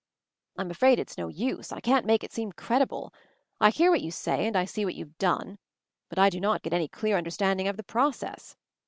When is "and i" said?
4.47-4.65